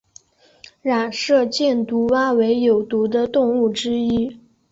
[0.81, 4.39] 染色箭毒蛙为有毒的动物之一。